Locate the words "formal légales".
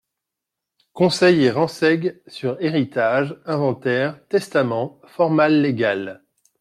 5.05-6.23